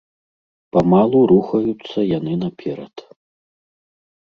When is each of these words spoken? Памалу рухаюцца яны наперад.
Памалу 0.75 1.19
рухаюцца 1.33 2.07
яны 2.17 2.33
наперад. 2.47 2.95